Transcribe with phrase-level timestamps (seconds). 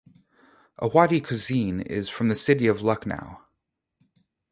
[0.79, 3.43] Awadhi cuisine is from the city of Lucknow.